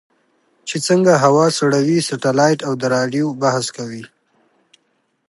[0.67, 4.03] چې څنګه هوا سړوي سټلایټ او د رادیو بحث کوي.